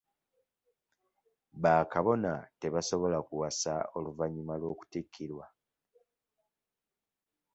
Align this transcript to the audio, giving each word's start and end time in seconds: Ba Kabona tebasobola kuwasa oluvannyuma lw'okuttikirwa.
Ba 1.61 1.73
Kabona 1.91 2.33
tebasobola 2.59 3.17
kuwasa 3.27 3.73
oluvannyuma 3.95 4.53
lw'okuttikirwa. 4.61 5.45